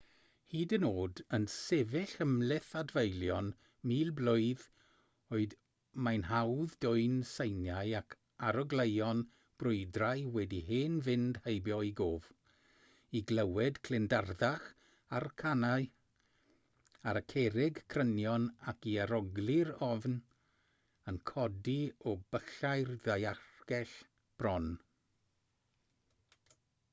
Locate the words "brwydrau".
9.63-10.23